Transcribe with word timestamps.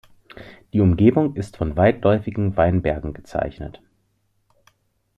Die 0.73 0.79
Umgebung 0.81 1.35
ist 1.35 1.57
von 1.57 1.77
weitläufigen 1.77 2.57
Weinbergen 2.57 3.13
gezeichnet. 3.13 3.83